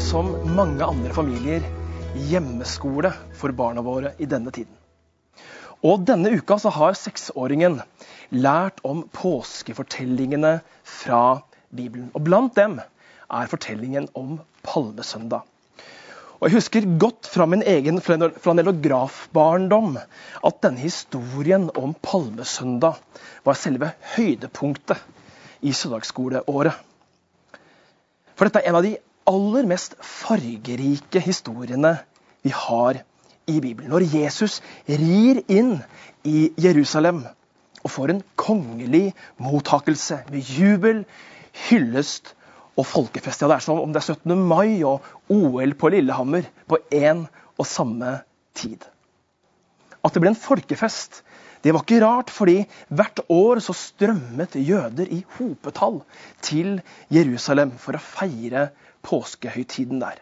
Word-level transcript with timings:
som 0.00 0.32
mange 0.56 0.82
andre 0.82 1.12
familier, 1.14 1.62
hjemmeskole 2.28 3.12
for 3.38 3.54
barna 3.54 3.82
våre 3.84 4.14
i 4.18 4.26
denne 4.26 4.50
tiden. 4.54 4.72
Og 5.84 6.02
denne 6.08 6.32
uka 6.34 6.56
så 6.58 6.72
har 6.74 6.96
seksåringen 6.98 7.78
lært 8.34 8.80
om 8.82 9.04
påskefortellingene 9.14 10.56
fra 10.82 11.42
Bibelen. 11.70 12.08
Og 12.14 12.24
blant 12.26 12.56
dem 12.58 12.80
er 12.80 13.50
fortellingen 13.50 14.08
om 14.18 14.40
palmesøndag. 14.66 15.44
Og 16.40 16.48
Jeg 16.48 16.56
husker 16.56 16.90
godt 16.98 17.30
fra 17.30 17.46
min 17.46 17.62
egen 17.62 18.02
flanellografbarndom 18.02 19.98
at 19.98 20.60
denne 20.64 20.82
historien 20.82 21.70
om 21.78 21.94
palmesøndag 22.02 22.98
var 23.46 23.56
selve 23.58 23.94
høydepunktet 24.16 24.98
i 25.62 25.72
søndagsskoleåret. 25.72 26.74
For 28.34 28.48
dette 28.48 28.64
er 28.64 28.72
en 28.72 28.80
av 28.80 28.86
de 28.86 28.96
aller 29.30 29.66
mest 29.68 29.96
fargerike 30.04 31.22
historiene 31.24 31.96
vi 32.44 32.52
har 32.54 33.00
i 33.48 33.60
Bibelen. 33.60 33.90
Når 33.92 34.06
Jesus 34.12 34.60
rir 34.88 35.42
inn 35.48 35.76
i 36.24 36.50
Jerusalem 36.60 37.24
og 37.84 37.92
får 37.92 38.14
en 38.14 38.22
kongelig 38.40 39.12
mottakelse 39.42 40.22
med 40.30 40.54
jubel, 40.56 41.04
hyllest 41.68 42.32
og 42.74 42.86
folkefest. 42.88 43.44
Ja, 43.44 43.50
det 43.50 43.58
er 43.58 43.66
som 43.66 43.80
om 43.80 43.92
det 43.94 44.02
er 44.02 44.14
17. 44.16 44.34
mai 44.48 44.82
og 44.86 45.04
OL 45.32 45.76
på 45.78 45.92
Lillehammer 45.94 46.48
på 46.68 46.80
én 46.92 47.26
og 47.58 47.68
samme 47.68 48.18
tid. 48.56 48.82
At 50.04 50.14
det 50.14 50.20
ble 50.20 50.32
en 50.32 50.38
folkefest, 50.38 51.22
det 51.64 51.72
var 51.72 51.84
ikke 51.84 52.02
rart, 52.02 52.28
fordi 52.32 52.58
hvert 52.92 53.22
år 53.32 53.62
så 53.64 53.72
strømmet 53.76 54.56
jøder 54.58 55.08
i 55.08 55.22
hopetall 55.38 56.02
til 56.44 56.76
Jerusalem 57.14 57.72
for 57.80 57.96
å 57.96 58.02
feire 58.04 58.66
påskehøytiden 59.04 60.02
der. 60.02 60.20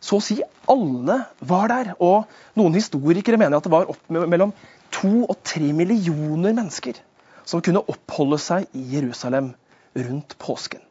Så 0.00 0.20
å 0.20 0.22
si 0.22 0.38
alle 0.70 1.18
var 1.40 1.70
der, 1.72 1.94
og 1.98 2.30
noen 2.58 2.76
historikere 2.76 3.40
mener 3.40 3.58
at 3.58 3.66
det 3.66 3.72
var 3.72 3.88
opp 3.90 4.10
mellom 4.12 4.52
to 4.94 5.24
og 5.26 5.38
tre 5.46 5.72
millioner 5.74 6.54
mennesker 6.54 6.98
som 7.46 7.62
kunne 7.62 7.84
oppholde 7.90 8.38
seg 8.42 8.68
i 8.76 8.84
Jerusalem 8.96 9.52
rundt 9.96 10.36
påsken. 10.42 10.82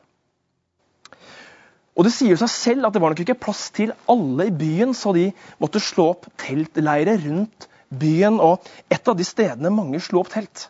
Og 1.96 2.04
Det 2.04 2.12
sier 2.12 2.36
seg 2.40 2.52
selv 2.52 2.88
at 2.88 2.96
det 2.96 3.00
var 3.00 3.14
nok 3.14 3.22
ikke 3.24 3.40
plass 3.40 3.70
til 3.76 3.94
alle 4.12 4.50
i 4.50 4.56
byen, 4.56 4.92
så 4.92 5.14
de 5.16 5.30
måtte 5.64 5.80
slå 5.80 6.10
opp 6.12 6.28
teltleire 6.42 7.16
rundt 7.24 7.70
byen. 7.88 8.42
Og 8.44 8.66
et 8.92 9.08
av 9.08 9.16
de 9.16 9.24
stedene 9.24 9.72
mange 9.72 10.02
slo 10.04 10.26
opp 10.26 10.34
telt, 10.34 10.68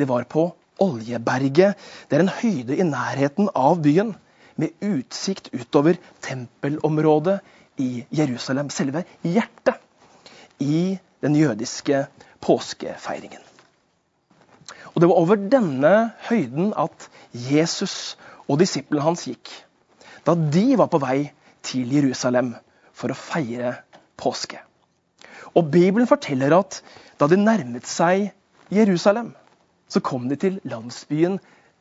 det 0.00 0.08
var 0.08 0.24
på 0.24 0.46
Oljeberget. 0.80 1.76
Det 2.08 2.16
er 2.16 2.24
en 2.24 2.36
høyde 2.40 2.78
i 2.78 2.88
nærheten 2.88 3.50
av 3.52 3.82
byen, 3.84 4.14
med 4.62 4.84
utsikt 4.86 5.50
utover 5.52 5.98
tempelområdet 6.24 7.40
i 7.82 8.04
Jerusalem. 8.14 8.70
Selve 8.70 9.04
hjertet 9.26 9.80
i 10.62 10.98
den 11.22 11.36
jødiske 11.36 12.06
påskefeiringen. 12.40 13.42
Og 14.94 15.00
Det 15.00 15.08
var 15.08 15.20
over 15.20 15.36
denne 15.36 15.92
høyden 16.28 16.72
at 16.76 17.08
Jesus 17.32 18.16
og 18.46 18.60
disiplene 18.60 19.04
hans 19.04 19.24
gikk 19.26 19.50
da 20.26 20.34
de 20.36 20.76
var 20.78 20.86
på 20.90 21.00
vei 21.02 21.32
til 21.66 21.90
Jerusalem 21.90 22.52
for 22.94 23.10
å 23.10 23.18
feire 23.18 23.72
påske. 24.20 24.60
Og 25.58 25.66
Bibelen 25.72 26.06
forteller 26.06 26.54
at 26.54 26.78
da 27.18 27.26
de 27.26 27.40
nærmet 27.40 27.88
seg 27.90 28.30
Jerusalem, 28.72 29.32
så 29.90 30.00
kom 30.00 30.28
de 30.30 30.38
til 30.38 30.60
landsbyen 30.64 31.40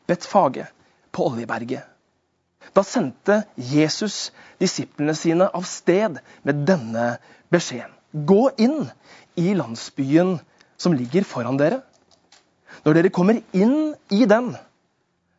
Betfage 0.09 0.65
på 1.13 1.27
Oljeberget. 1.29 1.85
Da 2.76 2.84
sendte 2.88 3.42
Jesus 3.56 4.32
disiplene 4.61 5.16
sine 5.17 5.49
av 5.49 5.66
sted 5.67 6.20
med 6.48 6.64
denne 6.67 7.16
beskjeden. 7.52 7.94
Gå 8.11 8.52
inn 8.60 8.86
i 9.39 9.54
landsbyen 9.55 10.38
som 10.80 10.95
ligger 10.95 11.26
foran 11.27 11.60
dere. 11.60 11.82
Når 12.86 12.98
dere 12.98 13.14
kommer 13.14 13.39
inn 13.54 13.94
i 14.11 14.26
den, 14.30 14.54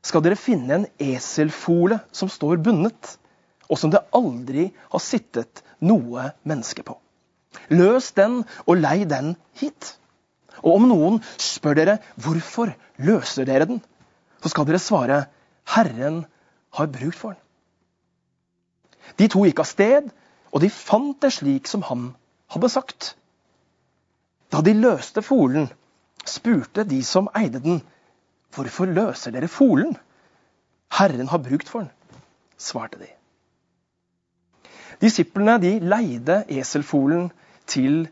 skal 0.03 0.25
dere 0.25 0.39
finne 0.39 0.77
en 0.77 0.87
eselfole 1.01 2.01
som 2.15 2.31
står 2.33 2.61
bundet, 2.65 3.17
og 3.71 3.79
som 3.79 3.93
det 3.93 4.03
aldri 4.15 4.69
har 4.93 5.03
sittet 5.03 5.63
noe 5.81 6.31
menneske 6.49 6.85
på. 6.87 6.97
Løs 7.73 8.11
den 8.17 8.43
og 8.67 8.79
lei 8.81 9.03
den 9.09 9.35
hit. 9.61 9.95
Og 10.63 10.77
om 10.77 10.89
noen 10.91 11.21
spør 11.41 11.79
dere 11.79 11.99
hvorfor 12.21 12.75
løser 13.03 13.49
dere 13.49 13.69
den, 13.69 13.81
så 14.43 14.53
skal 14.53 14.67
dere 14.69 14.83
svare 14.83 15.25
Herren 15.73 16.23
har 16.79 16.91
bruk 16.93 17.17
for 17.17 17.37
den. 17.37 17.41
De 19.19 19.29
to 19.29 19.45
gikk 19.45 19.61
av 19.61 19.69
sted, 19.69 20.11
og 20.53 20.63
de 20.63 20.71
fant 20.73 21.19
det 21.21 21.33
slik 21.35 21.69
som 21.69 21.83
han 21.89 22.13
hadde 22.55 22.71
sagt. 22.73 23.15
Da 24.53 24.61
de 24.65 24.75
løste 24.77 25.25
folen, 25.25 25.69
spurte 26.29 26.85
de 26.89 27.01
som 27.07 27.31
eide 27.37 27.61
den, 27.65 27.83
Hvorfor 28.53 28.85
løser 28.85 29.33
dere 29.33 29.49
folen? 29.49 29.95
Herren 30.93 31.29
har 31.29 31.41
brukt 31.41 31.71
for 31.73 31.87
den, 31.87 32.19
svarte 32.61 32.99
de. 33.01 33.09
Disiplene 35.01 35.57
de 35.63 35.79
leide 35.81 36.43
eselfolen 36.53 37.31
til 37.67 38.11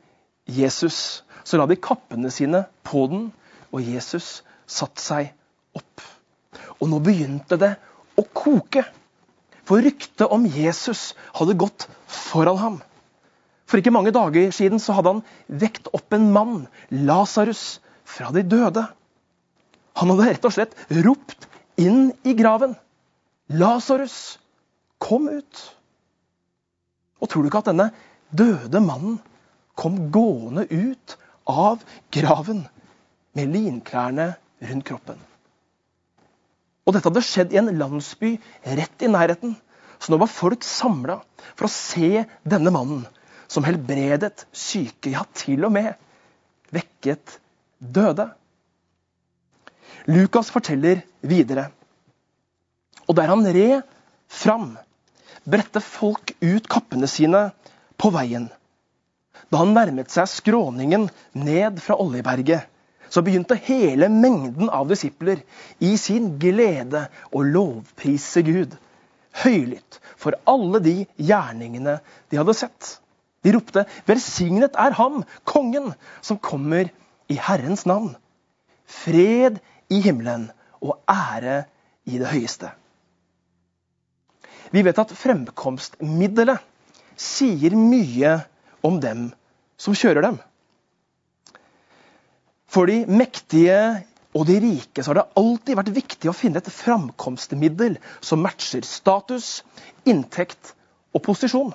Jesus. 0.49 1.25
Så 1.44 1.60
la 1.60 1.66
de 1.69 1.76
kappene 1.76 2.32
sine 2.32 2.65
på 2.84 3.04
den, 3.12 3.28
og 3.70 3.84
Jesus 3.84 4.41
satte 4.66 5.03
seg 5.04 5.28
opp. 5.76 6.00
Og 6.81 6.88
nå 6.88 7.03
begynte 7.04 7.60
det 7.60 7.75
å 8.20 8.26
koke. 8.36 8.84
For 9.64 9.82
ryktet 9.84 10.28
om 10.32 10.47
Jesus 10.50 11.12
hadde 11.36 11.58
gått 11.58 11.86
foran 12.10 12.58
ham. 12.60 12.78
For 13.70 13.78
ikke 13.78 13.94
mange 13.94 14.10
dager 14.14 14.50
siden 14.54 14.82
så 14.82 14.97
hadde 14.97 15.14
han 15.14 15.60
vekt 15.62 15.86
opp 15.94 16.16
en 16.16 16.31
mann, 16.34 16.64
Lasarus, 16.91 17.78
fra 18.03 18.32
de 18.34 18.42
døde. 18.42 18.82
Han 20.00 20.10
hadde 20.10 20.26
rett 20.32 20.48
og 20.48 20.54
slett 20.56 20.75
ropt 21.06 21.47
inn 21.78 22.10
i 22.26 22.34
graven. 22.34 22.75
Lasarus, 23.54 24.41
kom 24.98 25.28
ut! 25.31 25.62
Og 27.20 27.31
tror 27.31 27.44
du 27.44 27.50
ikke 27.50 27.62
at 27.62 27.70
denne 27.70 27.91
døde 28.34 28.82
mannen 28.82 29.19
kom 29.78 30.08
gående 30.12 30.66
ut 30.70 31.16
av 31.50 31.82
graven 32.14 32.64
med 33.38 33.54
linklærne 33.54 34.32
rundt 34.66 34.87
kroppen? 34.88 35.20
Og 36.90 36.96
dette 36.96 37.06
hadde 37.06 37.22
skjedd 37.22 37.52
i 37.54 37.58
en 37.60 37.70
landsby 37.78 38.32
rett 38.66 39.02
i 39.06 39.08
nærheten. 39.12 39.52
Så 40.02 40.10
nå 40.10 40.18
var 40.18 40.32
folk 40.32 40.64
samla 40.66 41.20
for 41.54 41.68
å 41.68 41.70
se 41.70 42.24
denne 42.42 42.72
mannen 42.74 43.04
som 43.50 43.62
helbredet 43.62 44.42
syke, 44.50 45.12
ja, 45.14 45.22
til 45.38 45.68
og 45.68 45.74
med 45.76 45.94
vekket 46.74 47.36
døde. 47.78 48.26
Lukas 50.10 50.50
forteller 50.50 51.04
videre. 51.22 51.68
Og 53.06 53.14
der 53.18 53.30
han 53.30 53.46
red 53.46 53.86
fram, 54.26 54.72
bredte 55.46 55.82
folk 55.84 56.34
ut 56.42 56.66
kappene 56.70 57.06
sine 57.10 57.50
på 58.02 58.10
veien. 58.14 58.48
Da 59.46 59.62
han 59.62 59.76
nærmet 59.78 60.10
seg 60.10 60.26
skråningen 60.30 61.06
ned 61.38 61.78
fra 61.82 61.98
Oljeberget, 62.02 62.66
så 63.10 63.22
begynte 63.26 63.59
hele 63.66 64.09
mengden 64.12 64.71
av 64.71 64.88
disipler 64.91 65.43
i 65.82 65.97
sin 65.98 66.37
glede 66.43 67.09
å 67.34 67.43
lovprise 67.43 68.43
Gud 68.47 68.76
høylytt 69.43 69.98
for 70.21 70.37
alle 70.50 70.81
de 70.84 70.94
gjerningene 71.19 71.99
de 72.31 72.41
hadde 72.41 72.56
sett. 72.56 72.97
De 73.43 73.54
ropte 73.54 73.87
'Velsignet 74.06 74.76
er 74.76 74.94
ham, 74.99 75.22
kongen, 75.44 75.94
som 76.20 76.38
kommer 76.38 76.91
i 77.28 77.38
Herrens 77.41 77.87
navn'. 77.88 78.16
Fred 78.87 79.61
i 79.88 80.00
himmelen 80.05 80.50
og 80.81 80.99
ære 81.08 81.64
i 82.05 82.19
det 82.19 82.29
høyeste. 82.29 82.70
Vi 84.70 84.82
vet 84.87 84.99
at 84.99 85.14
fremkomstmiddelet 85.14 86.61
sier 87.17 87.75
mye 87.76 88.37
om 88.87 89.00
dem 89.02 89.31
som 89.81 89.96
kjører 89.96 90.23
dem. 90.29 90.38
For 92.70 92.87
de 92.87 93.02
mektige 93.11 93.76
og 94.37 94.46
de 94.46 94.61
rike 94.62 95.02
så 95.02 95.11
har 95.11 95.20
det 95.20 95.40
alltid 95.40 95.78
vært 95.78 95.94
viktig 95.94 96.31
å 96.31 96.37
finne 96.37 96.61
et 96.62 96.70
framkomstmiddel 96.70 97.96
som 98.22 98.43
matcher 98.44 98.87
status, 98.87 99.61
inntekt 100.06 100.75
og 101.11 101.25
posisjon. 101.26 101.72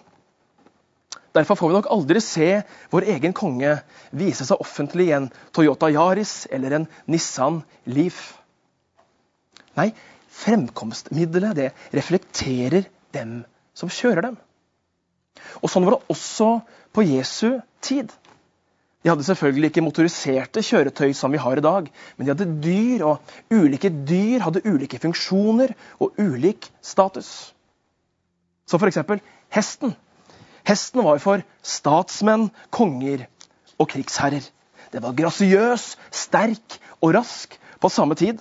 Derfor 1.35 1.59
får 1.59 1.67
vi 1.67 1.75
nok 1.75 1.89
aldri 1.91 2.21
se 2.23 2.47
vår 2.93 3.09
egen 3.17 3.35
konge 3.35 3.73
vise 4.15 4.47
seg 4.47 4.61
offentlig 4.63 5.09
i 5.09 5.15
en 5.17 5.27
Toyota 5.55 5.89
Yaris 5.91 6.45
eller 6.47 6.77
en 6.77 6.87
Nissan 7.11 7.59
Leaf. 7.91 8.21
Nei, 9.75 9.89
fremkomstmiddelet 10.31 11.57
det 11.59 11.69
reflekterer 11.91 12.87
dem 13.15 13.41
som 13.75 13.91
kjører 13.91 14.29
dem. 14.29 14.37
Og 15.59 15.67
Sånn 15.67 15.83
var 15.83 15.97
det 15.97 16.15
også 16.15 16.49
på 16.95 17.03
Jesu 17.03 17.59
tid. 17.83 18.13
De 19.05 19.11
hadde 19.11 19.21
selvfølgelig 19.27 19.69
ikke 19.69 19.83
motoriserte 19.85 20.63
kjøretøy 20.65 21.11
som 21.13 21.29
vi 21.29 21.37
har 21.37 21.59
i 21.59 21.61
dag, 21.61 21.89
men 22.17 22.25
de 22.25 22.31
hadde 22.31 22.47
dyr, 22.57 23.03
og 23.05 23.19
ulike 23.53 23.91
dyr 23.93 24.41
hadde 24.41 24.63
ulike 24.65 24.97
funksjoner 24.97 25.75
og 26.01 26.17
ulik 26.17 26.65
status. 26.81 27.29
Så 28.65 28.79
f.eks. 28.81 28.97
hesten. 29.53 29.93
Hesten 30.65 31.05
var 31.05 31.21
for 31.21 31.43
statsmenn, 31.61 32.47
konger 32.73 33.27
og 33.77 33.91
krigsherrer. 33.91 34.47
Det 34.89 35.03
var 35.03 35.13
grasiøs, 35.13 35.83
sterk 36.09 36.79
og 36.97 37.13
rask 37.13 37.53
på 37.77 37.91
samme 37.93 38.17
tid. 38.17 38.39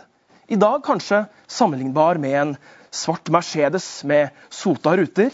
I 0.49 0.57
dag 0.57 0.81
kanskje 0.87 1.27
sammenlignbar 1.45 2.17
med 2.23 2.39
en 2.41 2.55
svart 2.89 3.29
Mercedes 3.29 4.01
med 4.09 4.33
sota 4.49 4.97
ruter. 4.97 5.29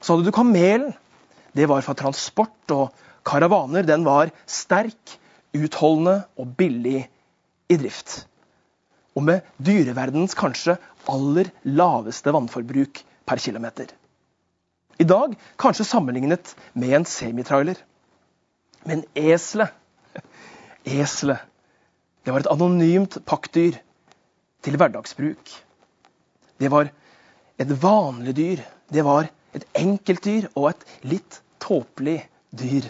Så 0.00 0.16
hadde 0.16 0.24
du 0.24 0.32
kamelen. 0.32 0.96
Det 1.52 1.68
var 1.68 1.84
for 1.84 1.98
transport 1.98 2.72
og 2.72 3.04
karavaner. 3.28 3.86
Den 3.86 4.06
var 4.06 4.32
sterk, 4.48 5.18
utholdende 5.56 6.22
og 6.38 6.54
billig 6.58 7.02
i 7.68 7.78
drift. 7.80 8.22
Og 9.16 9.24
med 9.28 9.46
dyreverdens 9.60 10.36
kanskje 10.38 10.78
aller 11.10 11.50
laveste 11.66 12.32
vannforbruk 12.34 13.02
per 13.28 13.42
kilometer. 13.42 13.90
I 14.98 15.06
dag 15.06 15.34
kanskje 15.60 15.86
sammenlignet 15.86 16.54
med 16.74 16.96
en 16.98 17.06
semitrailer. 17.08 17.78
Men 18.86 19.04
eselet 19.14 19.74
Eselet 20.88 21.42
det 22.24 22.32
var 22.32 22.42
et 22.42 22.50
anonymt 22.52 23.14
pakkdyr 23.24 23.78
til 24.64 24.76
hverdagsbruk. 24.76 25.52
Det 26.60 26.68
var 26.68 26.90
et 27.56 27.70
vanlig 27.82 28.34
dyr. 28.36 28.62
Det 28.92 29.04
var 29.06 29.30
et 29.56 29.64
enkeltdyr 29.78 30.50
og 30.54 30.70
et 30.70 30.84
litt 31.08 31.38
tåpelig 31.62 32.18
dyr. 32.52 32.88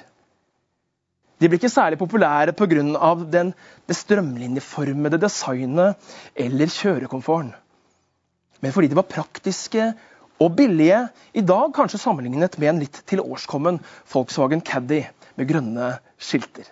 De 1.39 1.47
blir 1.47 1.61
ikke 1.61 1.71
særlig 1.71 1.99
populære 1.99 2.53
pga. 2.53 3.15
det 3.89 3.97
strømlinjeformede 3.97 5.21
designet 5.21 5.97
eller 6.35 6.67
kjørekomforten. 6.67 7.55
Men 8.61 8.73
fordi 8.73 8.89
de 8.89 8.97
var 8.97 9.07
praktiske 9.07 9.93
og 10.41 10.57
billige, 10.57 11.09
i 11.35 11.41
dag 11.41 11.73
kanskje 11.75 11.99
sammenlignet 11.99 12.59
med 12.59 12.69
en 12.69 12.81
litt 12.83 13.03
tilårskommen 13.07 13.81
Volkswagen 14.13 14.61
Caddy 14.61 15.05
med 15.37 15.49
grønne 15.49 15.99
skilter. 16.19 16.67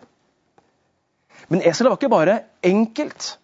Men 1.49 1.63
eselet 1.63 1.91
var 1.91 1.99
ikke 1.99 2.11
bare 2.11 2.41
enkelt. 2.63 3.39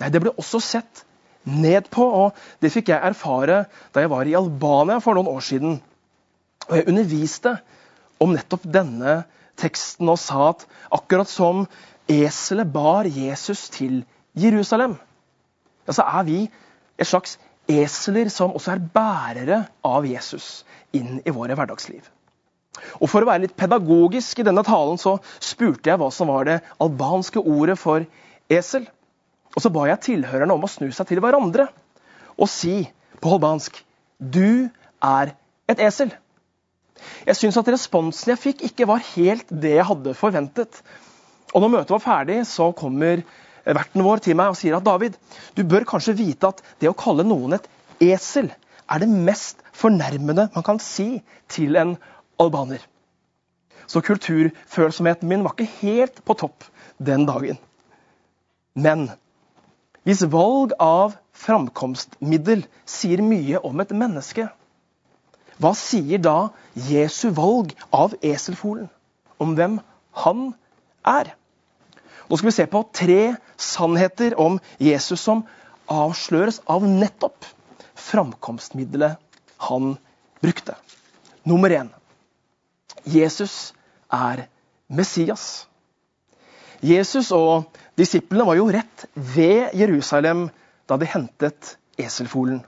Nei, 0.00 0.10
Det 0.10 0.20
ble 0.20 0.34
også 0.36 0.60
sett 0.60 1.04
ned 1.44 1.88
på, 1.90 2.02
og 2.02 2.34
det 2.60 2.72
fikk 2.72 2.90
jeg 2.90 3.02
erfare 3.02 3.64
da 3.94 4.02
jeg 4.02 4.10
var 4.10 4.26
i 4.26 4.36
Albania 4.38 4.98
for 5.00 5.14
noen 5.14 5.30
år 5.30 5.44
siden. 5.44 5.78
Og 6.68 6.76
jeg 6.76 6.88
underviste 6.88 7.56
om 8.20 8.34
nettopp 8.34 8.66
denne 8.66 9.22
teksten 9.60 10.08
og 10.10 10.18
sa 10.20 10.50
at 10.50 10.64
akkurat 10.96 11.30
som 11.30 11.66
eselet 12.10 12.72
bar 12.72 13.08
Jesus 13.08 13.68
til 13.72 14.02
Jerusalem, 14.38 14.96
ja, 15.86 15.94
så 15.94 16.06
er 16.06 16.26
vi 16.26 16.40
et 17.00 17.08
slags 17.08 17.38
eseler 17.70 18.30
som 18.32 18.54
også 18.56 18.74
er 18.74 18.86
bærere 18.94 19.60
av 19.86 20.06
Jesus 20.08 20.64
inn 20.96 21.20
i 21.24 21.34
våre 21.34 21.56
hverdagsliv. 21.58 22.02
Og 23.00 23.10
For 23.10 23.22
å 23.22 23.28
være 23.28 23.44
litt 23.44 23.58
pedagogisk 23.58 24.40
i 24.40 24.46
denne 24.46 24.64
talen 24.66 24.98
så 25.00 25.18
spurte 25.42 25.90
jeg 25.90 26.00
hva 26.00 26.08
som 26.14 26.30
var 26.30 26.46
det 26.48 26.60
albanske 26.82 27.42
ordet 27.42 27.76
for 27.80 28.06
esel. 28.50 28.86
Og 29.54 29.64
så 29.64 29.72
ba 29.74 29.86
jeg 29.90 30.04
tilhørerne 30.06 30.54
om 30.54 30.66
å 30.66 30.70
snu 30.70 30.88
seg 30.94 31.10
til 31.10 31.22
hverandre 31.22 31.68
og 32.40 32.48
si 32.48 32.84
på 33.20 33.34
albansk 33.36 33.82
Du 34.20 34.68
er 35.04 35.32
et 35.70 35.80
esel. 35.82 36.12
Jeg 37.26 37.38
syns 37.38 37.58
at 37.60 37.70
responsen 37.72 38.32
jeg 38.34 38.40
fikk, 38.40 38.64
ikke 38.70 38.88
var 38.90 39.04
helt 39.14 39.48
det 39.50 39.76
jeg 39.78 39.88
hadde 39.88 40.16
forventet. 40.18 40.80
Og 41.54 41.62
når 41.62 41.74
møtet 41.74 41.94
var 41.96 42.04
ferdig, 42.04 42.40
så 42.48 42.70
kommer 42.76 43.22
verten 43.64 44.04
vår 44.06 44.22
til 44.24 44.38
meg 44.38 44.52
og 44.52 44.58
sier 44.58 44.78
at 44.78 44.86
David, 44.86 45.16
du 45.56 45.64
bør 45.68 45.86
kanskje 45.88 46.16
vite 46.18 46.50
at 46.50 46.62
det 46.80 46.90
å 46.90 46.96
kalle 46.96 47.26
noen 47.26 47.58
et 47.58 47.68
esel 48.00 48.50
er 48.90 49.02
det 49.02 49.10
mest 49.10 49.60
fornærmende 49.76 50.48
man 50.54 50.66
kan 50.66 50.80
si 50.82 51.20
til 51.50 51.78
en 51.78 51.96
albaner. 52.40 52.82
Så 53.90 54.02
kulturfølsomheten 54.06 55.28
min 55.28 55.44
var 55.44 55.56
ikke 55.56 55.80
helt 55.80 56.22
på 56.24 56.36
topp 56.38 56.66
den 56.98 57.26
dagen. 57.26 57.58
Men 58.74 59.08
hvis 60.06 60.22
valg 60.30 60.72
av 60.80 61.16
framkomstmiddel 61.36 62.64
sier 62.88 63.22
mye 63.24 63.60
om 63.66 63.82
et 63.82 63.92
menneske, 63.96 64.46
hva 65.60 65.74
sier 65.76 66.22
da 66.24 66.50
Jesu 66.88 67.28
valg 67.36 67.74
av 67.92 68.16
eselfolen 68.24 68.88
om 69.40 69.54
hvem 69.58 69.78
han 70.24 70.50
er? 71.06 71.34
Nå 72.28 72.38
skal 72.38 72.48
vi 72.50 72.56
se 72.56 72.66
på 72.70 72.84
tre 72.96 73.20
sannheter 73.60 74.36
om 74.40 74.60
Jesus 74.80 75.20
som 75.20 75.44
avsløres 75.90 76.60
av 76.70 76.86
nettopp 76.86 77.48
framkomstmiddelet 78.00 79.18
han 79.68 79.96
brukte. 80.40 80.76
Nummer 81.44 81.72
én 81.74 81.90
Jesus 83.04 83.72
er 84.12 84.46
Messias. 84.88 85.66
Jesus 86.80 87.30
og 87.36 87.68
disiplene 87.98 88.46
var 88.48 88.56
jo 88.56 88.70
rett 88.72 89.04
ved 89.14 89.76
Jerusalem 89.76 90.48
da 90.88 90.96
de 90.96 91.08
hentet 91.08 91.76
eselfolen. 92.00 92.62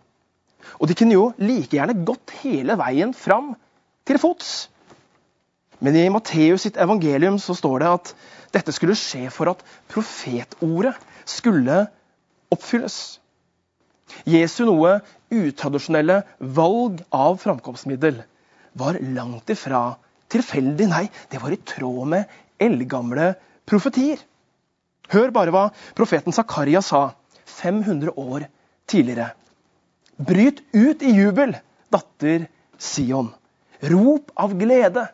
Og 0.80 0.88
de 0.88 0.96
kunne 0.98 1.16
jo 1.16 1.30
like 1.42 1.76
gjerne 1.76 2.04
gått 2.06 2.34
hele 2.42 2.76
veien 2.80 3.14
fram 3.16 3.54
til 4.08 4.20
fots. 4.22 4.52
Men 5.82 5.98
i 5.98 6.06
Matteus 6.14 6.66
sitt 6.66 6.78
evangelium 6.80 7.40
så 7.42 7.56
står 7.58 7.82
det 7.82 7.90
at 7.90 8.12
dette 8.54 8.74
skulle 8.74 8.98
skje 8.98 9.26
for 9.34 9.50
at 9.50 9.64
profetordet 9.90 10.94
skulle 11.28 11.86
oppfylles. 12.52 12.98
Jesu 14.28 14.62
noe 14.68 14.98
utradisjonelle 15.32 16.20
valg 16.58 17.00
av 17.16 17.38
framkomstmiddel 17.42 18.20
var 18.78 18.98
langt 19.16 19.50
ifra 19.52 19.94
tilfeldig. 20.32 20.88
Nei, 20.90 21.06
det 21.32 21.40
var 21.42 21.54
i 21.54 21.60
tråd 21.66 22.12
med 22.12 22.38
eldgamle 22.62 23.32
profetier. 23.68 24.20
Hør 25.12 25.32
bare 25.34 25.52
hva 25.54 25.64
profeten 25.96 26.34
Zakaria 26.34 26.82
sa 26.84 27.08
500 27.58 28.14
år 28.16 28.46
tidligere. 28.88 29.32
Bryt 30.22 30.62
ut 30.72 31.02
i 31.02 31.12
jubel, 31.16 31.56
datter 31.90 32.46
Sion. 32.78 33.32
Rop 33.80 34.30
av 34.38 34.54
glede, 34.58 35.08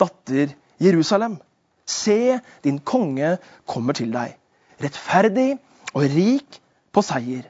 datter 0.00 0.54
Jerusalem. 0.80 1.36
Se, 1.84 2.38
din 2.64 2.78
konge 2.80 3.36
kommer 3.68 3.96
til 3.96 4.12
deg. 4.14 4.36
Rettferdig 4.80 5.50
og 5.92 6.06
rik 6.14 6.60
på 6.94 7.02
seier. 7.04 7.44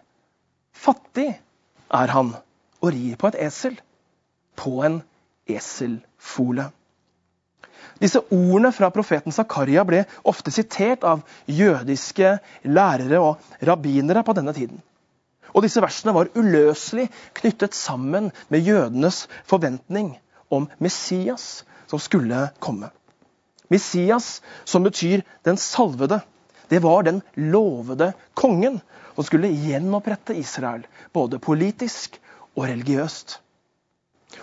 Fattig 0.74 1.28
er 1.94 2.14
han 2.16 2.32
og 2.82 2.90
rir 2.90 3.18
på 3.20 3.30
et 3.30 3.38
esel. 3.46 3.76
På 4.58 4.80
en 4.86 4.98
eselfole. 5.50 6.66
Disse 8.02 8.24
ordene 8.34 8.72
fra 8.74 8.90
profeten 8.90 9.32
Zakaria 9.32 9.84
ble 9.86 10.02
ofte 10.26 10.50
sitert 10.54 11.06
av 11.06 11.22
jødiske 11.46 12.34
lærere 12.66 13.22
og 13.22 13.62
rabbinere 13.62 14.24
på 14.26 14.34
denne 14.36 14.54
tiden. 14.56 14.82
Og 15.52 15.64
disse 15.64 15.82
versene 15.82 16.14
var 16.16 16.32
uløselig 16.34 17.08
knyttet 17.36 17.76
sammen 17.76 18.30
med 18.48 18.64
jødenes 18.66 19.24
forventning 19.44 20.14
om 20.50 20.68
Messias 20.82 21.64
som 21.90 22.00
skulle 22.02 22.48
komme. 22.58 22.90
Messias, 23.68 24.42
som 24.64 24.84
betyr 24.84 25.22
den 25.44 25.56
salvede, 25.56 26.20
det 26.70 26.82
var 26.82 27.02
den 27.02 27.22
lovede 27.36 28.12
kongen 28.34 28.80
som 29.14 29.24
skulle 29.24 29.52
gjenopprette 29.52 30.36
Israel, 30.36 30.86
både 31.12 31.38
politisk 31.38 32.18
og 32.56 32.66
religiøst. 32.68 33.38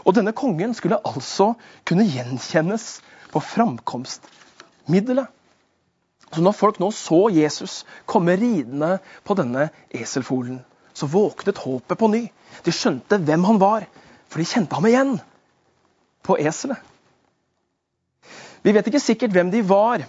Og 0.06 0.16
denne 0.16 0.34
kongen 0.36 0.74
skulle 0.78 1.02
altså 1.06 1.54
kunne 1.88 2.08
gjenkjennes 2.08 3.02
på 3.32 3.42
framkomstmiddelet. 3.44 5.28
Så 6.32 6.44
når 6.44 6.56
folk 6.56 6.80
nå 6.80 6.92
så 6.96 7.26
Jesus 7.36 7.82
komme 8.08 8.38
ridende 8.40 8.98
på 9.28 9.36
denne 9.36 9.68
eselfolen, 9.92 10.62
så 10.94 11.08
våknet 11.10 11.62
håpet 11.64 12.00
på 12.00 12.10
ny. 12.12 12.24
De 12.66 12.74
skjønte 12.76 13.20
hvem 13.22 13.46
han 13.48 13.60
var, 13.62 13.86
for 14.30 14.42
de 14.42 14.48
kjente 14.48 14.78
ham 14.78 14.88
igjen 14.90 15.14
på 16.26 16.38
eselet. 16.42 16.80
Vi 18.62 18.74
vet 18.76 18.88
ikke 18.88 19.02
sikkert 19.02 19.34
hvem 19.34 19.50
de 19.54 19.64
var, 19.66 20.04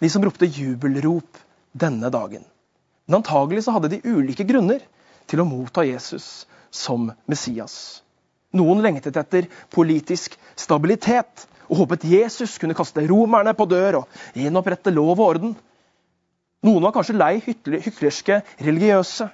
de 0.00 0.08
som 0.12 0.24
ropte 0.24 0.48
jubelrop 0.48 1.38
denne 1.72 2.10
dagen. 2.12 2.44
Men 3.06 3.20
antagelig 3.20 3.64
så 3.64 3.76
hadde 3.76 3.94
de 3.94 4.02
ulike 4.04 4.44
grunner 4.44 4.82
til 5.30 5.40
å 5.40 5.48
motta 5.48 5.86
Jesus 5.86 6.44
som 6.74 7.08
Messias. 7.30 8.02
Noen 8.56 8.82
lengtet 8.84 9.16
etter 9.16 9.48
politisk 9.72 10.36
stabilitet 10.58 11.46
og 11.66 11.80
håpet 11.82 12.04
Jesus 12.08 12.58
kunne 12.60 12.76
kaste 12.78 13.04
romerne 13.08 13.54
på 13.56 13.66
dør 13.68 14.02
og 14.02 14.20
gjenopprette 14.36 14.92
lov 14.94 15.16
og 15.16 15.24
orden. 15.26 15.56
Noen 16.66 16.84
var 16.84 16.94
kanskje 16.94 17.16
lei 17.16 17.34
hyklerske 17.42 18.40
religiøse 18.60 19.28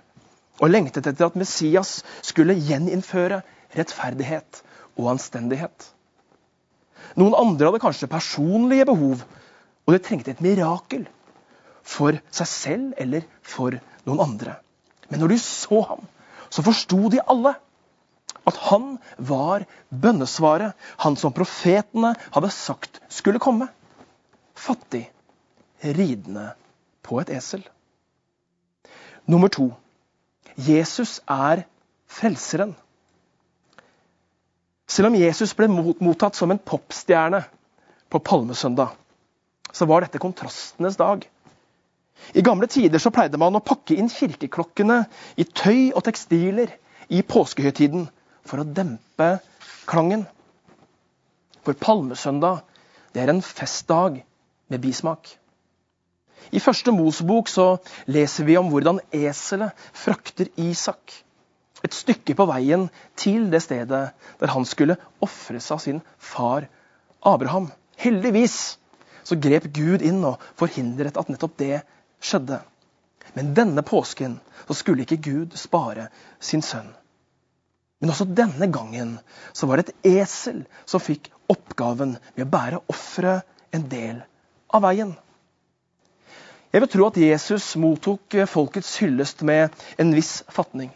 og 0.62 0.70
lengtet 0.70 1.08
etter 1.10 1.26
at 1.26 1.38
Messias 1.38 2.00
skulle 2.22 2.54
gjeninnføre 2.54 3.40
rettferdighet 3.74 4.62
og 5.00 5.10
anstendighet. 5.16 5.88
Noen 7.18 7.34
andre 7.36 7.68
hadde 7.68 7.82
kanskje 7.82 8.10
personlige 8.10 8.86
behov, 8.88 9.24
og 9.82 9.94
de 9.94 10.00
trengte 10.00 10.32
et 10.32 10.44
mirakel 10.44 11.08
for 11.82 12.16
seg 12.30 12.48
selv 12.48 13.02
eller 13.02 13.26
for 13.42 13.74
noen 14.06 14.22
andre. 14.22 14.56
Men 15.10 15.24
når 15.24 15.34
de 15.34 15.40
så 15.42 15.82
ham, 15.90 16.06
så 16.52 16.64
forsto 16.64 17.10
de 17.12 17.22
alle 17.26 17.56
At 18.42 18.56
han 18.58 18.96
var 19.22 19.62
bønnesvaret, 20.02 20.72
han 20.98 21.14
som 21.14 21.30
profetene 21.30 22.08
hadde 22.34 22.48
sagt 22.50 22.98
skulle 23.06 23.38
komme. 23.38 23.68
Fattig, 24.58 25.04
ridende 25.84 26.48
på 27.06 27.20
et 27.22 27.30
esel. 27.30 27.62
Nummer 29.30 29.46
to. 29.46 29.68
Jesus 30.56 31.20
er 31.30 31.64
frelseren. 32.10 32.74
Selv 34.88 35.08
om 35.08 35.16
Jesus 35.16 35.54
ble 35.56 35.68
mottatt 35.72 36.36
som 36.36 36.52
en 36.52 36.60
popstjerne 36.60 37.40
på 38.12 38.20
palmesøndag, 38.20 38.92
så 39.72 39.88
var 39.88 40.04
dette 40.04 40.20
kontrastenes 40.20 40.98
dag. 41.00 41.24
I 42.36 42.44
gamle 42.44 42.68
tider 42.70 43.00
så 43.00 43.10
pleide 43.10 43.40
man 43.40 43.56
å 43.56 43.64
pakke 43.64 43.96
inn 43.96 44.10
kirkeklokkene 44.12 44.98
i 45.40 45.46
tøy 45.48 45.94
og 45.96 46.04
tekstiler 46.06 46.74
i 47.08 47.22
påskehøytiden 47.24 48.04
for 48.46 48.62
å 48.62 48.68
dempe 48.68 49.30
klangen. 49.88 50.26
For 51.64 51.78
palmesøndag 51.78 52.60
det 53.14 53.24
er 53.24 53.32
en 53.32 53.42
festdag 53.44 54.20
med 54.68 54.84
bismak. 54.84 55.38
I 56.50 56.60
første 56.60 56.92
Mosebok 56.94 57.50
så 57.50 57.76
leser 58.10 58.48
vi 58.48 58.56
om 58.58 58.70
hvordan 58.72 59.00
eselet 59.14 59.76
frakter 59.94 60.50
Isak 60.60 61.22
et 61.82 61.94
stykke 61.96 62.34
på 62.38 62.46
veien 62.46 62.88
til 63.18 63.48
det 63.52 63.62
stedet 63.64 64.02
der 64.40 64.52
han 64.54 64.66
skulle 64.68 64.98
ofres 65.22 65.70
av 65.74 65.82
sin 65.82 66.00
far 66.18 66.68
Abraham. 67.26 67.70
Heldigvis 67.98 68.76
så 69.22 69.38
grep 69.38 69.68
Gud 69.74 70.02
inn 70.02 70.22
og 70.26 70.42
forhindret 70.58 71.18
at 71.18 71.30
nettopp 71.30 71.58
det 71.62 71.82
skjedde. 72.22 72.60
Men 73.34 73.54
denne 73.56 73.84
påsken 73.86 74.38
så 74.66 74.76
skulle 74.78 75.06
ikke 75.06 75.22
Gud 75.22 75.56
spare 75.58 76.08
sin 76.42 76.62
sønn. 76.62 76.90
Men 78.02 78.10
også 78.10 78.26
denne 78.26 78.66
gangen 78.74 79.14
så 79.54 79.68
var 79.70 79.78
det 79.78 79.92
et 79.92 80.08
esel 80.22 80.64
som 80.90 81.02
fikk 81.02 81.30
oppgaven 81.52 82.16
med 82.34 82.46
å 82.46 82.50
bære 82.50 82.82
offeret 82.90 83.46
en 83.74 83.86
del 83.90 84.22
av 84.74 84.82
veien. 84.82 85.14
Jeg 86.72 86.80
vil 86.80 86.88
tro 86.88 87.06
at 87.10 87.20
Jesus 87.20 87.74
mottok 87.76 88.34
folkets 88.48 88.94
hyllest 89.02 89.42
med 89.44 89.74
en 90.00 90.14
viss 90.16 90.40
fatning. 90.48 90.88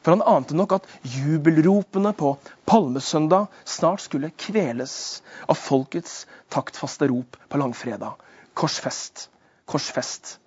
For 0.00 0.14
han 0.14 0.24
ante 0.24 0.56
nok 0.56 0.72
at 0.78 0.86
jubelropene 1.02 2.12
på 2.16 2.30
palmesøndag 2.64 3.50
snart 3.68 4.04
skulle 4.04 4.32
kveles 4.38 4.96
av 5.44 5.58
folkets 5.60 6.24
taktfaste 6.52 7.08
rop 7.10 7.36
på 7.50 7.60
langfredag. 7.60 8.14
Korsfest, 8.56 9.26
korsfest, 9.68 10.38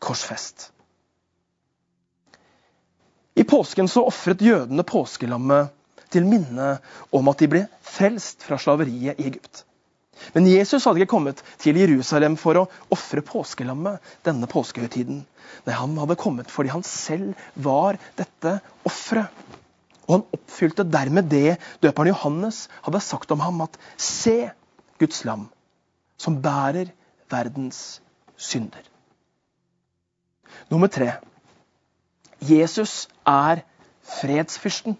korsfest. 0.00 0.70
I 3.34 3.44
påsken 3.44 3.88
så 3.88 4.06
ofret 4.08 4.40
jødene 4.40 4.86
påskelammet 4.88 5.74
til 6.10 6.24
minne 6.24 6.76
om 7.12 7.28
at 7.28 7.42
de 7.42 7.48
ble 7.50 7.66
frelst 7.84 8.46
fra 8.46 8.56
slaveriet 8.62 9.20
i 9.20 9.28
Egypt. 9.28 9.66
Men 10.34 10.48
Jesus 10.50 10.84
hadde 10.84 11.02
ikke 11.02 11.14
kommet 11.14 11.40
til 11.62 11.78
Jerusalem 11.80 12.36
for 12.40 12.60
å 12.60 12.66
ofre 12.92 13.22
påskelammet 13.26 14.12
denne 14.26 14.48
påskehøytiden. 14.50 15.22
Nei, 15.66 15.74
han 15.74 15.96
hadde 16.00 16.18
kommet 16.20 16.52
fordi 16.52 16.72
han 16.74 16.84
selv 16.86 17.38
var 17.54 17.98
dette 18.18 18.58
offeret. 18.88 19.32
Og 20.06 20.16
han 20.16 20.26
oppfylte 20.34 20.86
dermed 20.90 21.28
det 21.30 21.56
døperen 21.84 22.10
Johannes 22.10 22.64
hadde 22.82 23.02
sagt 23.04 23.30
om 23.30 23.42
ham, 23.44 23.60
at 23.62 23.76
se 23.94 24.50
Guds 24.98 25.22
lam, 25.24 25.46
som 26.18 26.40
bærer 26.42 26.90
verdens 27.30 28.00
synder. 28.36 28.82
Nummer 30.70 30.90
tre. 30.90 31.12
Jesus 32.42 33.08
er 33.26 33.62
fredsfyrsten. 34.18 34.98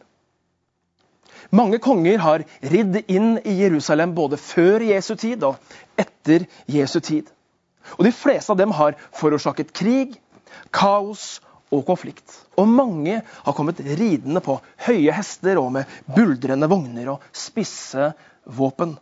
Mange 1.50 1.80
konger 1.82 2.18
har 2.22 2.44
ridd 2.60 3.00
inn 3.08 3.38
i 3.44 3.56
Jerusalem 3.62 4.14
både 4.14 4.38
før 4.40 4.84
Jesu 4.84 5.14
tid 5.16 5.44
og 5.46 5.56
etter 5.98 6.46
Jesu 6.70 7.00
tid. 7.00 7.30
Og 7.96 8.04
De 8.04 8.12
fleste 8.14 8.52
av 8.52 8.58
dem 8.60 8.74
har 8.76 8.98
forårsaket 9.16 9.72
krig, 9.76 10.18
kaos 10.74 11.40
og 11.70 11.84
konflikt. 11.88 12.26
Og 12.58 12.68
mange 12.68 13.20
har 13.24 13.56
kommet 13.56 13.80
ridende 13.80 14.42
på 14.44 14.58
høye 14.86 15.14
hester 15.16 15.58
og 15.62 15.70
med 15.78 16.00
buldrende 16.10 16.68
vogner 16.70 17.14
og 17.14 17.24
spisse 17.32 18.12
våpen. 18.44 18.96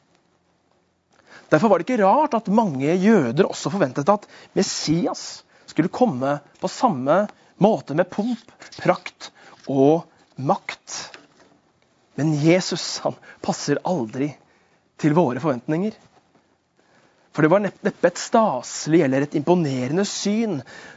Derfor 1.49 1.73
var 1.73 1.81
det 1.81 1.89
ikke 1.89 2.05
rart 2.05 2.37
at 2.37 2.51
mange 2.53 2.93
jøder 3.01 3.49
også 3.49 3.73
forventet 3.73 4.09
at 4.13 4.27
Messias 4.57 5.43
skulle 5.69 5.93
komme 5.93 6.39
på 6.61 6.69
samme 6.69 7.23
måte 7.61 7.97
med 7.97 8.09
pomp, 8.13 8.53
prakt 8.79 9.31
og 9.69 10.05
makt. 10.37 11.18
Men 12.19 12.35
Jesus 12.43 12.99
han 13.05 13.17
passer 13.45 13.81
aldri 13.87 14.33
til 14.99 15.15
våre 15.15 15.41
forventninger. 15.43 15.95
For 17.31 17.47
det 17.47 17.53
var 17.53 17.63
neppe 17.63 18.09
et 18.09 18.19
staselig 18.19 19.05
eller 19.07 19.23
et 19.23 19.37
imponerende 19.39 20.03
syn 20.09 20.57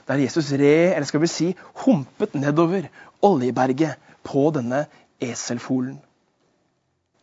der 0.10 0.24
Jesus 0.24 0.50
red, 0.58 0.96
eller 0.96 1.06
skal 1.06 1.22
vi 1.22 1.30
si, 1.30 1.50
humpet 1.84 2.34
nedover 2.34 2.88
Oljeberget 3.22 4.00
på 4.26 4.48
denne 4.56 4.88
eselfolen. 5.22 6.00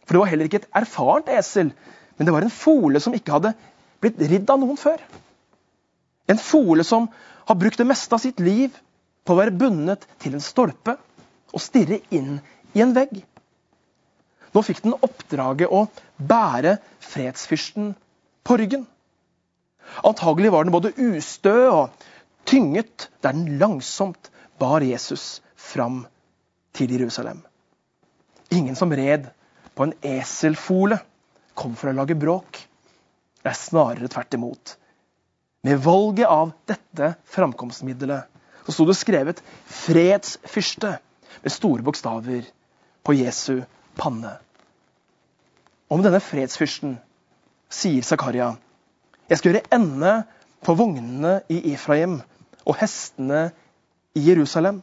For 0.06 0.14
det 0.14 0.20
var 0.22 0.30
heller 0.30 0.46
ikke 0.46 0.60
et 0.62 0.70
erfarent 0.78 1.32
esel, 1.34 1.72
men 2.16 2.28
det 2.28 2.34
var 2.36 2.46
en 2.46 2.54
fole 2.54 3.02
som 3.02 3.16
ikke 3.18 3.34
hadde 3.34 3.52
blitt 3.98 4.22
ridd 4.30 4.50
av 4.54 4.62
noen 4.62 4.78
før. 4.78 5.02
En 6.30 6.38
fole 6.38 6.86
som 6.86 7.08
har 7.48 7.58
brukt 7.58 7.80
det 7.80 7.88
meste 7.88 8.14
av 8.14 8.22
sitt 8.22 8.38
liv 8.38 8.70
på 9.26 9.34
å 9.34 9.40
være 9.40 9.56
bundet 9.58 10.06
til 10.22 10.36
en 10.38 10.44
stolpe 10.44 10.94
og 11.50 11.64
stirre 11.64 11.98
inn 12.14 12.38
i 12.76 12.84
en 12.84 12.94
vegg. 12.94 13.18
Nå 14.58 14.62
fikk 14.66 14.80
den 14.82 14.96
oppdraget 15.06 15.70
å 15.70 15.84
bære 16.18 16.80
fredsfyrsten 16.98 17.92
på 18.42 18.56
ryggen. 18.58 18.88
Antagelig 20.02 20.50
var 20.50 20.66
den 20.66 20.74
både 20.74 20.90
ustø 20.98 21.52
og 21.70 22.08
tynget 22.48 23.06
der 23.22 23.36
den 23.36 23.60
langsomt 23.60 24.32
bar 24.58 24.82
Jesus 24.82 25.44
fram 25.54 26.00
til 26.74 26.90
Jerusalem. 26.90 27.44
Ingen 28.50 28.74
som 28.74 28.90
red 28.90 29.28
på 29.78 29.86
en 29.86 29.94
eselfole, 30.02 30.98
kom 31.54 31.78
for 31.78 31.92
å 31.92 31.94
lage 31.94 32.18
bråk. 32.18 32.58
Det 33.38 33.52
er 33.52 33.60
snarere 33.60 34.10
tvert 34.10 34.34
imot. 34.34 34.74
Med 35.70 35.78
valget 35.86 36.26
av 36.26 36.50
dette 36.66 37.12
framkomstmiddelet 37.30 38.26
så 38.66 38.74
sto 38.74 38.90
det 38.90 38.98
skrevet 38.98 39.38
'fredsfyrste' 39.70 40.98
med 41.46 41.54
store 41.54 41.86
bokstaver 41.86 42.50
på 43.06 43.18
Jesu 43.22 43.62
panne. 43.94 44.34
Om 45.88 46.02
denne 46.04 46.20
fredsfyrsten 46.20 46.98
sier 47.72 48.04
Zakaria 48.04 48.54
jeg 49.28 49.40
skal 49.40 49.52
gjøre 49.52 49.76
ende 49.76 50.12
på 50.64 50.74
vognene 50.76 51.34
i 51.52 51.58
Efraim 51.74 52.16
og 52.64 52.76
hestene 52.80 53.50
i 54.16 54.22
Jerusalem. 54.24 54.80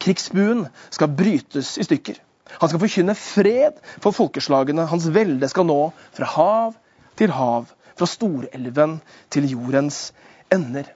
Krigsbuen 0.00 0.64
skal 0.88 1.12
brytes 1.12 1.74
i 1.76 1.84
stykker. 1.84 2.16
Han 2.60 2.70
skal 2.70 2.80
forkynne 2.80 3.14
fred 3.16 3.76
for 4.00 4.16
folkeslagene. 4.16 4.88
Hans 4.88 5.06
velde 5.12 5.48
skal 5.52 5.68
nå 5.68 5.78
fra 6.16 6.30
hav 6.32 6.74
til 7.20 7.32
hav, 7.36 7.68
fra 7.92 8.08
storelven 8.08 8.98
til 9.32 9.50
jordens 9.52 10.10
ender. 10.52 10.88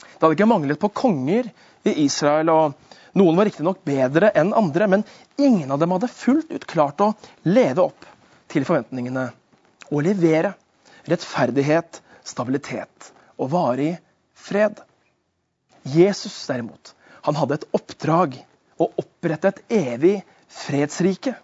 Det 0.00 0.22
hadde 0.22 0.36
ikke 0.38 0.48
manglet 0.48 0.80
på 0.80 0.88
konger 0.88 1.50
i 1.84 1.92
Israel, 2.06 2.48
og 2.48 2.72
noen 3.18 3.36
var 3.38 3.48
riktignok 3.48 3.84
bedre 3.86 4.30
enn 4.34 4.52
andre, 4.56 4.88
men 4.90 5.04
ingen 5.36 5.70
av 5.70 5.78
dem 5.82 5.94
hadde 5.94 6.10
fullt 6.10 6.50
ut 6.50 6.66
klart 6.70 7.00
å 7.00 7.12
leve 7.46 7.84
opp 7.84 8.06
til 8.50 8.66
forventningene 8.66 9.28
og 9.90 10.04
levere 10.06 10.54
rettferdighet, 11.10 12.00
stabilitet 12.24 13.12
og 13.36 13.50
varig 13.52 13.92
fred. 14.34 14.80
Jesus 15.94 16.36
derimot, 16.48 16.94
han 17.24 17.36
hadde 17.38 17.60
et 17.60 17.68
oppdrag 17.76 18.38
å 18.80 18.90
opprette 19.00 19.52
et 19.52 19.62
evig 19.78 20.14
fredsrike. 20.50 21.34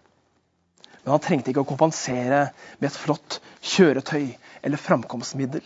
Men 1.02 1.14
han 1.14 1.22
trengte 1.24 1.52
ikke 1.52 1.64
å 1.64 1.68
kompensere 1.68 2.46
med 2.78 2.88
et 2.90 2.98
flott 2.98 3.38
kjøretøy 3.64 4.32
eller 4.62 4.80
framkomstmiddel. 4.80 5.62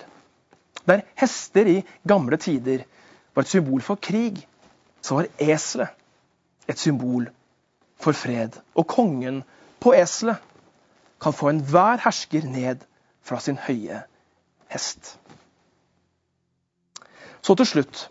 Der 0.84 1.04
hester 1.18 1.68
i 1.70 1.78
gamle 2.06 2.38
tider 2.38 2.84
var 3.34 3.46
et 3.46 3.50
symbol 3.50 3.82
for 3.82 3.98
krig, 3.98 4.42
så 5.04 5.18
var 5.18 5.28
eselet 5.38 5.92
et 6.68 6.80
symbol 6.80 7.28
for 8.00 8.16
fred. 8.16 8.56
Og 8.74 8.86
kongen 8.88 9.42
på 9.80 9.92
eselet 9.92 10.40
kan 11.20 11.36
få 11.36 11.50
enhver 11.52 12.00
hersker 12.04 12.46
ned 12.48 12.84
fra 13.24 13.40
sin 13.40 13.60
høye 13.60 14.00
hest. 14.72 15.18
Så 17.44 17.54
til 17.54 17.68
slutt 17.68 18.08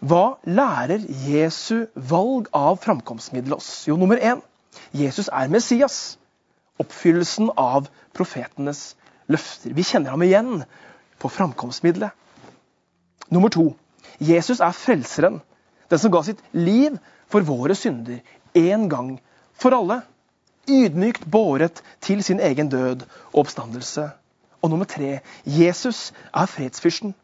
Hva 0.00 0.40
lærer 0.48 1.02
Jesu 1.28 1.84
valg 1.94 2.48
av 2.56 2.78
framkomstmiddel 2.82 3.52
oss? 3.54 3.84
Jo, 3.88 3.98
nummer 4.00 4.16
én 4.16 4.40
Jesus 4.96 5.28
er 5.28 5.50
Messias. 5.52 6.16
Oppfyllelsen 6.80 7.50
av 7.60 7.90
profetenes 8.16 8.96
løfter. 9.28 9.74
Vi 9.76 9.84
kjenner 9.84 10.14
ham 10.14 10.24
igjen 10.24 10.64
på 11.20 11.28
framkomstmiddelet. 11.28 12.16
Nummer 13.28 13.52
to 13.52 13.74
Jesus 14.18 14.60
er 14.60 14.72
frelseren. 14.76 15.40
Den 15.90 15.98
som 15.98 16.12
ga 16.12 16.22
sitt 16.22 16.40
liv 16.52 16.98
for 17.30 17.46
våre 17.46 17.74
synder 17.78 18.20
en 18.54 18.88
gang 18.88 19.10
for 19.58 19.74
alle. 19.76 20.00
Ydmykt 20.70 21.24
båret 21.26 21.82
til 22.04 22.22
sin 22.22 22.40
egen 22.40 22.68
død 22.70 23.06
og 23.32 23.44
oppstandelse. 23.44 24.10
Og 24.62 24.70
nummer 24.70 24.84
tre 24.84 25.20
Jesus 25.44 26.12
er 26.34 26.46
fredsfyrsten. 26.46 27.14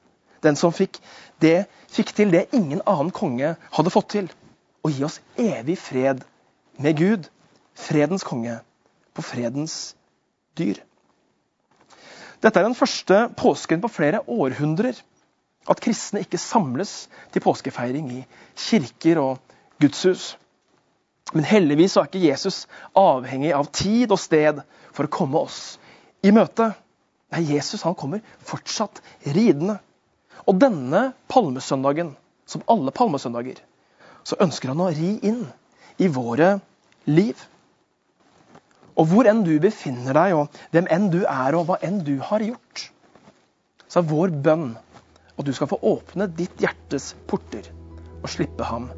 Den 0.43 0.57
som 0.57 0.73
fikk, 0.73 0.99
det, 1.43 1.66
fikk 1.93 2.12
til 2.16 2.33
det 2.33 2.47
ingen 2.55 2.83
annen 2.87 3.12
konge 3.14 3.55
hadde 3.76 3.93
fått 3.93 4.11
til. 4.16 4.31
Å 4.85 4.90
gi 4.93 5.05
oss 5.07 5.21
evig 5.40 5.78
fred 5.81 6.23
med 6.78 6.99
Gud. 6.99 7.31
Fredens 7.76 8.25
konge 8.25 8.61
på 9.16 9.25
fredens 9.25 9.95
dyr. 10.57 10.78
Dette 12.40 12.61
er 12.61 12.66
den 12.66 12.78
første 12.78 13.26
påsken 13.37 13.83
på 13.83 13.90
flere 13.93 14.23
århundrer 14.28 14.97
at 15.70 15.82
kristne 15.82 16.23
ikke 16.23 16.40
samles 16.40 17.06
til 17.35 17.42
påskefeiring 17.44 18.11
i 18.14 18.23
kirker 18.56 19.20
og 19.23 19.54
gudshus. 19.82 20.35
Men 21.35 21.46
heldigvis 21.46 21.96
er 21.96 22.06
ikke 22.06 22.23
Jesus 22.23 22.66
avhengig 22.96 23.52
av 23.56 23.70
tid 23.75 24.12
og 24.14 24.20
sted 24.23 24.62
for 24.94 25.06
å 25.06 25.12
komme 25.12 25.42
oss 25.42 25.76
i 26.23 26.30
møte. 26.35 26.70
Nei, 27.35 27.42
Jesus 27.56 27.82
han 27.82 27.96
kommer 27.99 28.23
fortsatt 28.46 29.02
ridende. 29.26 29.80
Og 30.46 30.61
denne 30.62 31.11
palmesøndagen, 31.32 32.14
som 32.46 32.62
alle 32.70 32.94
palmesøndager, 32.94 33.58
så 34.26 34.38
ønsker 34.42 34.70
han 34.70 34.85
å 34.85 34.92
ri 34.94 35.16
inn 35.26 35.42
i 35.99 36.06
våre 36.12 36.56
liv. 37.11 37.40
Og 38.96 39.11
hvor 39.11 39.28
enn 39.28 39.42
du 39.44 39.56
befinner 39.61 40.14
deg, 40.16 40.37
og 40.38 40.61
hvem 40.73 40.87
enn 40.94 41.11
du 41.12 41.25
er, 41.25 41.56
og 41.58 41.66
hva 41.68 41.80
enn 41.85 41.99
du 42.06 42.14
har 42.23 42.44
gjort, 42.44 42.87
så 43.90 44.00
er 44.00 44.08
vår 44.11 44.32
bønn 44.46 44.70
at 45.38 45.47
du 45.47 45.52
skal 45.52 45.69
få 45.71 45.78
åpne 45.83 46.28
ditt 46.38 46.61
hjertes 46.62 47.12
porter 47.28 47.69
og 48.23 48.31
slippe 48.33 48.64
ham 48.64 48.90